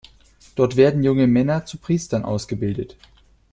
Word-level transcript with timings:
Dort 0.55 0.77
werden 0.77 1.03
junge 1.03 1.27
Männer 1.27 1.63
zu 1.65 1.77
Priestern 1.77 2.25
ausgebildet. 2.25 2.97